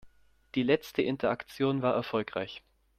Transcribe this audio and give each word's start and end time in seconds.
Die 0.55 0.63
letzte 0.63 1.03
Interaktion 1.03 1.83
war 1.83 1.93
erfolgreich. 1.93 2.63